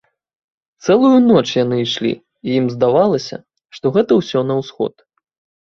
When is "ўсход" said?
4.65-4.93